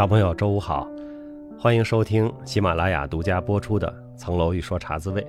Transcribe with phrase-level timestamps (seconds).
[0.00, 0.88] 小朋友，周五好，
[1.58, 3.86] 欢迎收听喜马拉雅独家播出的
[4.16, 5.22] 《层楼一说茶滋味》。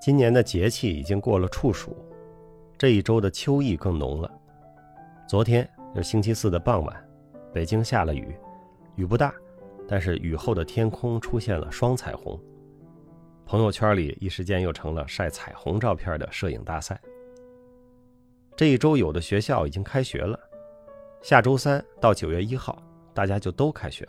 [0.00, 1.96] 今年的节气已经过了处暑，
[2.78, 4.30] 这一周的秋意更浓了。
[5.28, 6.96] 昨天是星期四的傍晚，
[7.52, 8.36] 北京下了雨，
[8.94, 9.34] 雨不大，
[9.88, 12.40] 但是雨后的天空出现了双彩虹。
[13.44, 17.00] 朋友圈里一时间又成了晒彩虹照片的摄影大赛。
[18.54, 20.38] 这一周有的学校已经开学了。
[21.22, 24.08] 下周三到九月一号，大家就都开学。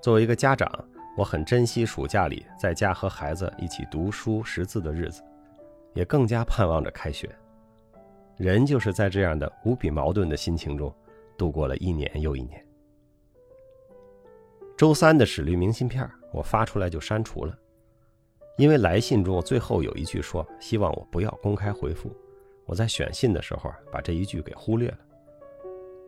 [0.00, 0.68] 作为一个家长，
[1.16, 5.22] 我很珍惜暑假里在家和孩子一起读书识字的日子，
[5.94, 7.30] 也更加盼望着开学。
[8.36, 10.92] 人就是在这样的无比矛盾的心情中，
[11.38, 12.66] 度过了一年又一年。
[14.76, 17.56] 周三的史律明信片，我发出来就删除了，
[18.58, 22.10] 因为来信中最后有一句说希望我不要公开回复，
[22.66, 24.98] 我在选信的时候把这一句给忽略了。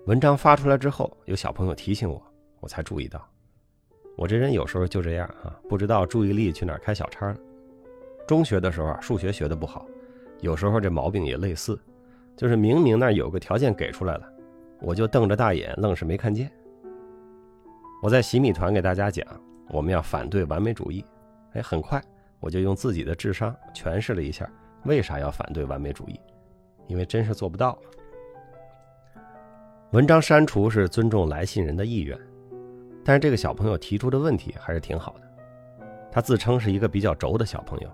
[0.06, 2.22] 文章发出来之后，有小朋友提醒我，
[2.60, 3.26] 我才注意到。
[4.16, 7.36] 我这人有时候就这样啊，不知道注意力去哪儿开小差了。
[8.28, 9.86] 中学的时候啊，数学学的不好，
[10.40, 11.80] 有时候这毛病也类似，
[12.36, 14.30] 就是明明那有个条件给出来了，
[14.82, 16.52] 我就瞪着大眼，愣是没看见。
[18.02, 19.26] 我在洗米团给大家讲，
[19.70, 21.02] 我们要反对完美主义。
[21.54, 21.98] 哎，很快
[22.40, 24.46] 我就用自己的智商诠释了一下
[24.84, 26.20] 为啥要反对完美主义，
[26.88, 27.78] 因为真是做不到。
[29.94, 32.18] 文章删除是尊重来信人的意愿，
[33.04, 35.86] 但是这个小朋友提出的问题还是挺好的。
[36.10, 37.88] 他自称是一个比较轴的小朋友，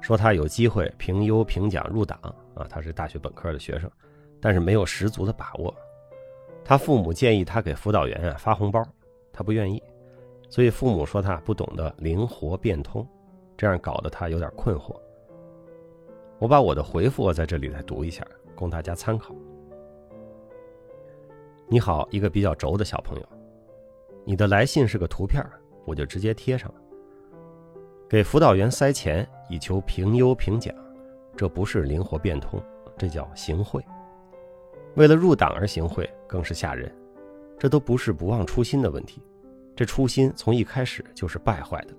[0.00, 2.18] 说他有机会评优评奖入党
[2.54, 3.90] 啊，他是大学本科的学生，
[4.40, 5.74] 但是没有十足的把握。
[6.64, 8.82] 他父母建议他给辅导员啊发红包，
[9.30, 9.82] 他不愿意，
[10.48, 13.06] 所以父母说他不懂得灵活变通，
[13.58, 14.98] 这样搞得他有点困惑。
[16.38, 19.34] 我把我的回复在这里再读一下，供大家参考。
[21.68, 23.28] 你好，一个比较轴的小朋友，
[24.24, 25.44] 你的来信是个图片，
[25.84, 26.80] 我就直接贴上了。
[28.08, 30.72] 给辅导员塞钱以求评优评奖，
[31.36, 32.62] 这不是灵活变通，
[32.96, 33.84] 这叫行贿。
[34.94, 36.94] 为了入党而行贿，更是吓人。
[37.58, 39.20] 这都不是不忘初心的问题，
[39.74, 41.94] 这初心从一开始就是败坏的。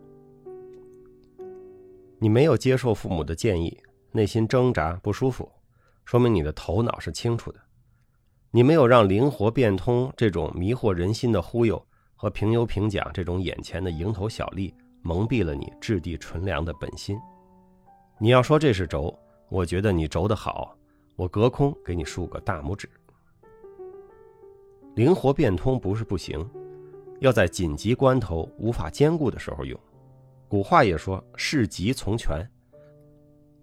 [2.20, 3.78] 你没有接受父母的建议，
[4.14, 5.52] 内心挣扎不舒服，
[6.06, 7.60] 说明你的头脑是清楚的。
[8.52, 11.86] 你没有让灵活变通这种迷惑人心的忽悠
[12.16, 17.20] 和评优评奖这种眼前的蝇头小利蒙蔽了你质地纯良的本心。
[18.18, 19.18] 你要说这是轴，
[19.50, 20.76] 我觉得你轴的好，
[21.16, 22.90] 我隔空给你竖个大拇指。
[24.96, 26.50] 灵活变通不是不行，
[27.20, 29.80] 要在紧急关头无法兼顾的时候用。
[30.48, 32.44] 古话也说事急从权，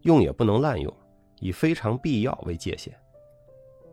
[0.02, 0.94] 用也不能滥用，
[1.40, 2.94] 以非常必要为界限。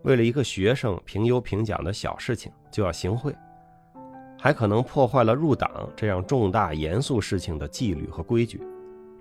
[0.03, 3.35] 为了一个学生评优评奖的小事情就要行贿，
[4.37, 8.59] 还可能破坏了入党这样重大严肃事情的纪律和规矩，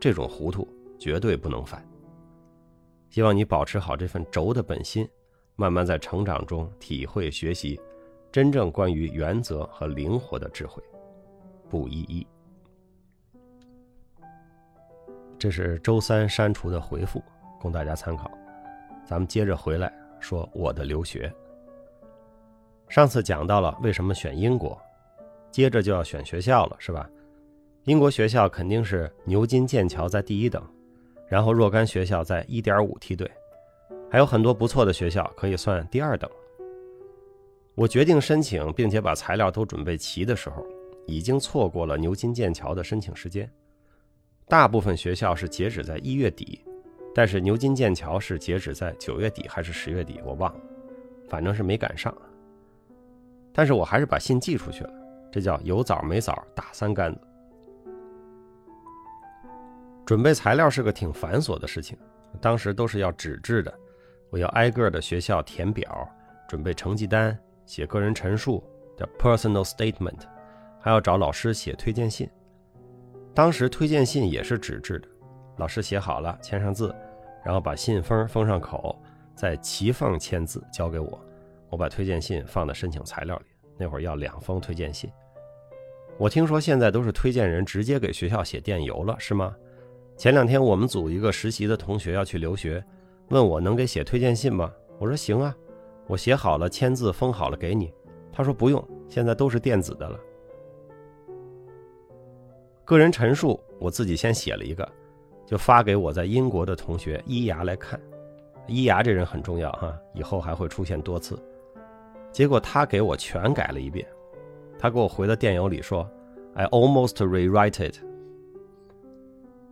[0.00, 0.66] 这种糊涂
[0.98, 1.86] 绝对不能犯。
[3.10, 5.06] 希望你保持好这份轴的本心，
[5.56, 7.78] 慢慢在成长中体会学习
[8.32, 10.82] 真正关于原则和灵活的智慧。
[11.68, 12.26] 不一一，
[15.38, 17.22] 这是周三删除的回复，
[17.60, 18.30] 供大家参考。
[19.04, 19.99] 咱们接着回来。
[20.20, 21.32] 说我的留学。
[22.88, 24.80] 上次讲到了为什么选英国，
[25.50, 27.08] 接着就要选学校了，是吧？
[27.84, 30.62] 英国学校肯定是牛津、剑桥在第一等，
[31.26, 33.30] 然后若干学校在一点五梯队，
[34.10, 36.30] 还有很多不错的学校可以算第二等。
[37.74, 40.66] 我决定申请并且把材料都准备齐的时候，
[41.06, 43.50] 已经错过了牛津、剑桥的申请时间。
[44.46, 46.62] 大部分学校是截止在一月底。
[47.14, 50.60] 但是牛津、剑桥是截止在九月底还是十月底，我忘了，
[51.28, 52.14] 反正是没赶上。
[53.52, 54.92] 但是我还是把信寄出去了，
[55.32, 57.20] 这叫有枣没枣打三竿子。
[60.06, 61.98] 准备材料是个挺繁琐的事情，
[62.40, 63.72] 当时都是要纸质的，
[64.30, 66.08] 我要挨个的学校填表，
[66.48, 67.36] 准备成绩单，
[67.66, 68.62] 写个人陈述
[68.96, 70.20] 叫 personal statement，
[70.80, 72.30] 还要找老师写推荐信。
[73.34, 75.08] 当时推荐信也是纸质的。
[75.60, 76.94] 老师写好了，签上字，
[77.44, 78.98] 然后把信封封上口，
[79.34, 81.20] 再齐放签字交给我。
[81.68, 83.44] 我把推荐信放在申请材料里。
[83.76, 85.10] 那会儿要两封推荐信。
[86.16, 89.54] 我听说现在都是推荐人直接给学校写电邮了，是吗？
[90.16, 92.82] 前两天我们组一个实习的同学要去留学，
[93.28, 94.72] 问我能给写推荐信吗？
[94.98, 95.54] 我说行啊，
[96.06, 97.92] 我写好了，签字封好了给你。
[98.32, 100.18] 他说不用，现在都是电子的了。
[102.84, 104.86] 个人陈述我自己先写了一个。
[105.50, 108.00] 就发给我在英国的同学伊牙来看，
[108.68, 111.36] 伊牙这人很重要哈，以后还会出现多次。
[112.30, 114.06] 结果他给我全改了一遍。
[114.78, 116.08] 他给我回的电邮里说
[116.54, 117.98] ：“I almost rewrite it。”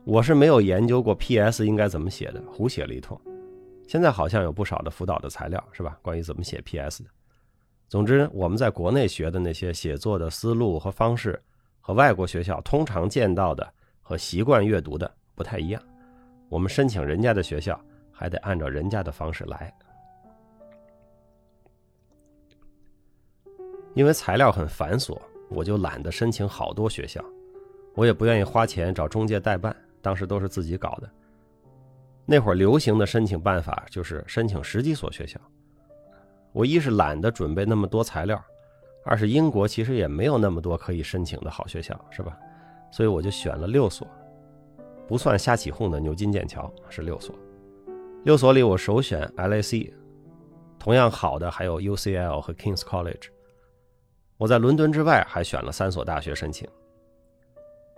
[0.03, 3.17] 我是没有研究过 P.S 应该怎么写的，胡写了一通。
[3.87, 5.97] 现在好像有不少的辅导的材料，是吧？
[6.03, 7.11] 关于怎么写 P.S 的。
[7.89, 11.41] 总之，我们在国内学的那些写作的思路和方式，
[11.81, 13.73] 和外国学校通常见到的
[14.03, 15.81] 和习惯阅读的不太一样。
[16.49, 17.81] 我们申请人家的学校，
[18.11, 19.73] 还得按照人家的方式来。
[23.95, 25.17] 因为材料很繁琐，
[25.49, 27.25] 我就懒得申请好多学校，
[27.95, 31.09] 我也不愿意花钱找中介代办，当时都是自己搞的。
[32.27, 35.41] 那会儿流行的申请办法就是申请十几所学校。
[36.53, 38.43] 我一是懒得准备那么多材料，
[39.05, 42.37] 二是英国其实也没有那么多可以申请的好学校，是吧？
[42.91, 44.09] 所以我就选了六所，
[45.09, 47.35] 不算瞎起哄的牛津、剑桥是六所。
[48.25, 49.91] 六所里我首选 LSE，
[50.79, 53.29] 同样好的还有 UCL 和 Kings College。
[54.37, 56.69] 我在伦敦之外还选了三所大学申请。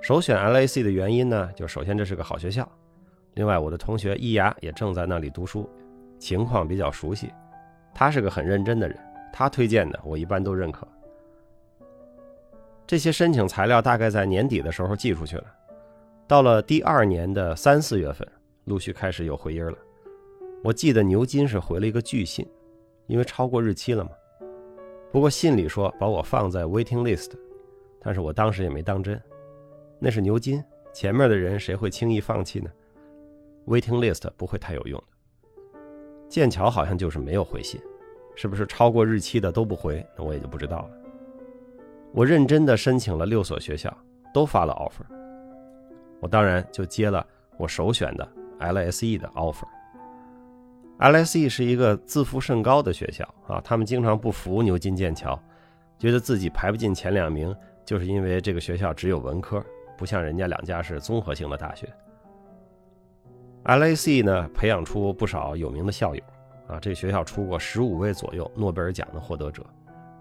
[0.00, 2.66] 首选 LSE 的原因呢，就首先这是个好学校。
[3.34, 5.68] 另外，我的同学伊牙也正在那里读书，
[6.18, 7.30] 情况比较熟悉。
[7.92, 8.96] 他是个很认真的人，
[9.32, 10.86] 他推荐的我一般都认可。
[12.86, 15.44] 这些申请材料大概在年底的时候寄出去了，
[16.31, 18.25] 到了第二年的三四月份，
[18.67, 19.77] 陆续开始有回音了。
[20.62, 22.47] 我记得牛津是回了一个拒信，
[23.09, 24.12] 因为超过日期了嘛。
[25.11, 27.32] 不过信里说把我放在 waiting list，
[28.00, 29.21] 但是我当时也没当真。
[29.99, 30.62] 那是牛津，
[30.93, 32.71] 前面的人谁会轻易放弃呢
[33.67, 35.81] ？Waiting list 不会太有用的。
[36.29, 37.81] 剑桥好像就是没有回信，
[38.37, 40.06] 是不是超过日期的都不回？
[40.17, 40.91] 那我也就不知道了。
[42.12, 43.93] 我认真的申请了六所学校，
[44.32, 45.19] 都发了 offer。
[46.20, 47.26] 我当然就接了
[47.56, 48.28] 我首选的
[48.61, 49.67] LSE 的 offer。
[50.99, 55.40] LSE 是一个自负甚高的学校啊，他们经常不服牛津、剑桥，
[55.99, 57.56] 觉得自己排不进前两名，
[57.87, 59.64] 就是因为这个学校只有文科，
[59.96, 61.88] 不像人家两家是综合性的大学。
[63.64, 66.22] LAC 呢，培养出不少有名的校友，
[66.67, 69.64] 啊，这个学校出过十五位左右诺贝尔奖的获得者，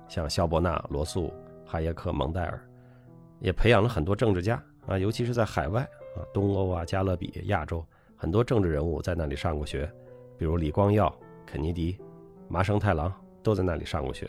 [0.08, 1.34] 像肖伯纳、罗素、
[1.66, 2.62] 哈耶克、蒙代尔，
[3.40, 5.82] 也培养了很多政治家，啊，尤其是在海外，
[6.18, 9.90] 啊，东欧啊、加勒比、亚洲，很多政治人物在那里上过学，
[10.36, 11.14] 比如李光耀、
[11.46, 11.96] 肯尼迪、
[12.48, 13.14] 麻生太郎
[13.44, 14.28] 都在那里上过学。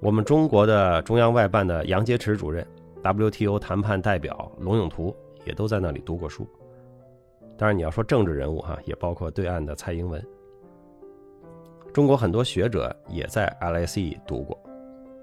[0.00, 2.64] 我们中国的中央外办的杨洁篪主任
[3.02, 5.14] ，WTO 谈判代表龙永图
[5.44, 6.46] 也都在那里读过书。
[7.58, 10.24] 当然，你要说政治人物哈，也包括对岸的蔡英文。
[11.92, 14.56] 中国很多学者也在 LSE 读过，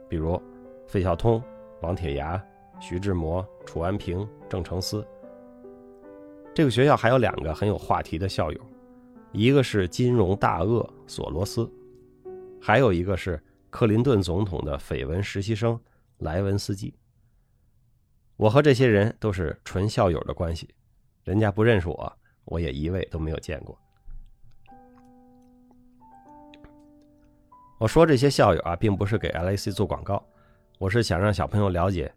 [0.10, 0.40] 比如
[0.86, 1.42] 费孝通、
[1.82, 2.44] 王铁牙、
[2.80, 5.06] 徐志摩、楚安平、郑成思。
[6.54, 8.60] 这个学校还有两个很有话题的校友，
[9.32, 11.72] 一个是金融大鳄索罗斯，
[12.62, 15.80] 还有一个是克林顿总统的绯闻实习生
[16.18, 16.94] 莱文斯基。
[18.36, 20.70] 我和这些人都是纯校友的关系，
[21.24, 22.14] 人家不认识我。
[22.46, 23.78] 我也一位都没有见过。
[27.78, 30.26] 我说这些校友啊，并不是给 LAC 做广告，
[30.80, 32.12] 我是想让小朋友了解，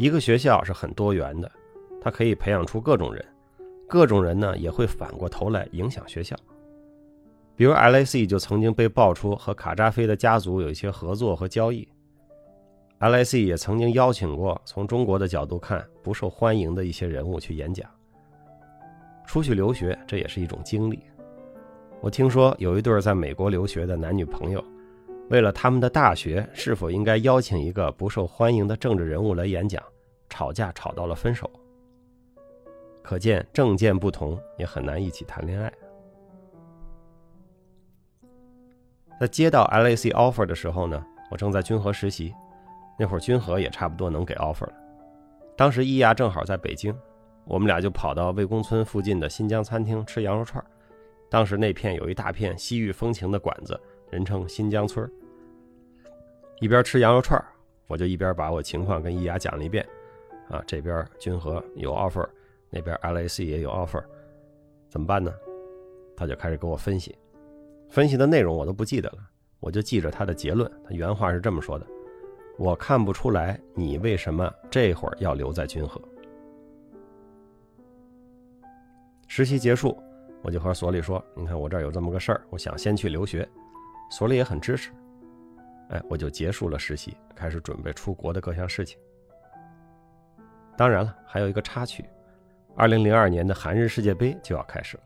[0.00, 1.52] 一个学校是很多元的，
[2.00, 3.22] 它可以培养出各种人，
[3.86, 6.34] 各种人呢也会反过头来影响学校。
[7.54, 11.86] 比如 LAC 就曾经被爆出和卡扎菲的家族有一些合作和交易
[12.98, 17.86] ，LAC 也曾经邀请过从中国的角度看不受欢迎的一些人物去演讲。
[19.26, 20.98] 出去留学，这也是一种经历。
[22.00, 24.64] 我听说有一对在美国留学的男女朋友，
[25.30, 29.80] 为了他们的大学是否应该邀请一个不受欢迎的政治人物来演讲，
[30.28, 31.48] 吵架吵到了分手。
[33.00, 35.72] 可见政见不同也很难一起谈恋爱。
[39.20, 42.34] 在接到 LAC offer 的时候呢，我正在君和实习，
[42.98, 44.72] 那会儿君和也差不多能给 offer 了。
[45.56, 46.94] 当时伊牙正好在北京。
[47.46, 50.62] 我们俩就跑到魏公村附近的新疆餐厅吃羊肉串
[51.28, 55.10] 当时那片有一大片西域风情的馆子，人称新疆村
[56.60, 57.42] 一边吃羊肉串
[57.86, 59.86] 我就一边把我情况跟伊雅讲了一遍。
[60.48, 62.28] 啊，这边君和有 offer，
[62.70, 64.02] 那边 LAC 也有 offer，
[64.88, 65.32] 怎么办呢？
[66.16, 67.16] 他就开始给我分析，
[67.88, 69.18] 分析的内容我都不记得了，
[69.60, 70.68] 我就记着他的结论。
[70.84, 71.86] 他原话是这么说的
[72.58, 76.02] ：“我看不出来你为什么这会儿要留在君和。”
[79.28, 79.96] 实习结束，
[80.42, 83.48] 我就和所里说：“你看我这儿有这么个事儿，我想先去留学。”
[84.10, 84.90] 所里也很支持。
[85.88, 88.98] 哎，我就结束了实习，开始准备出国的各项事情。
[90.76, 92.04] 当然了，还有一个插曲：
[92.76, 95.02] 二零零二年的韩日世界杯就要开始了。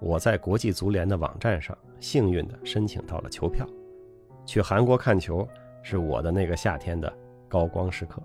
[0.00, 3.66] 我在国际足联的网站上幸运的申请到了球票，
[4.46, 5.46] 去韩国看球
[5.82, 7.12] 是我的那个夏天的
[7.48, 8.22] 高光时刻。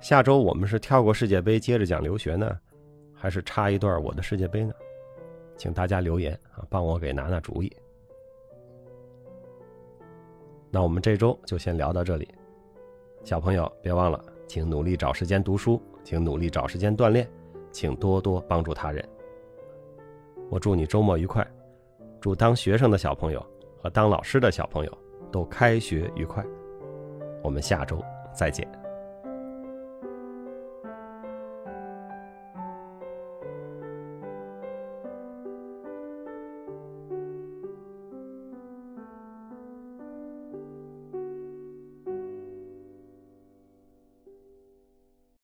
[0.00, 2.58] 下周我们是跳过世界杯接着讲留学呢，
[3.14, 4.72] 还是插一段我的世界杯呢？
[5.56, 7.70] 请大家留言啊，帮我给拿拿主意。
[10.70, 12.28] 那我们这周就先聊到这里，
[13.24, 17.28] 小朋友别忘了，请努力找时间读书，请努力找时间锻炼，
[17.72, 19.06] 请多多帮助他人。
[20.48, 21.46] 我祝你周末愉快，
[22.20, 23.44] 祝当学生的小朋友
[23.82, 24.98] 和当老师的小朋友
[25.32, 26.44] 都开学愉快。
[27.42, 28.00] 我们下周
[28.32, 28.79] 再见。